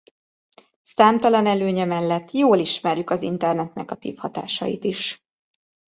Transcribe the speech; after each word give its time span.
Számtalan 0.81 1.45
előnye 1.45 1.85
mellett 1.85 2.31
jól 2.31 2.57
ismerjük 2.57 3.09
az 3.09 3.21
internet 3.21 3.73
negatív 3.73 4.17
hatásait 4.17 4.83
is. 4.83 5.23